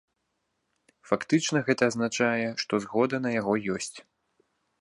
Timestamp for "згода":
2.87-3.15